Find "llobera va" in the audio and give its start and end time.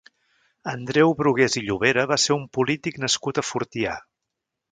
1.67-2.17